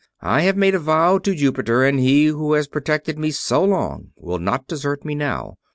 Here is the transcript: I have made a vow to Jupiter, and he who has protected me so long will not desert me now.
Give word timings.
I 0.23 0.41
have 0.41 0.57
made 0.57 0.73
a 0.73 0.79
vow 0.79 1.19
to 1.19 1.35
Jupiter, 1.35 1.83
and 1.83 1.99
he 1.99 2.25
who 2.25 2.53
has 2.53 2.67
protected 2.67 3.19
me 3.19 3.29
so 3.29 3.63
long 3.63 4.13
will 4.15 4.39
not 4.39 4.65
desert 4.65 5.05
me 5.05 5.13
now. 5.13 5.57